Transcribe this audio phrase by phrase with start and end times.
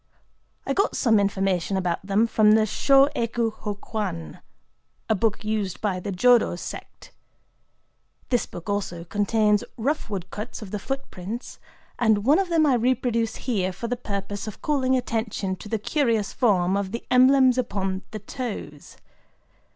[0.65, 5.99] I got some information about them from the Shō Ekō Hō Kwan,—a book used by
[5.99, 7.11] the Jodo sect.
[8.29, 11.59] This book also contains rough woodcuts of the footprints;
[11.99, 15.77] and one of them I reproduce here for the purpose of calling attention to the
[15.77, 18.97] curious form of the emblems upon the toes.